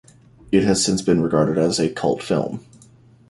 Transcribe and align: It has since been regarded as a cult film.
It 0.51 0.63
has 0.63 0.83
since 0.83 1.03
been 1.03 1.21
regarded 1.21 1.59
as 1.59 1.77
a 1.79 1.87
cult 1.87 2.23
film. 2.23 2.65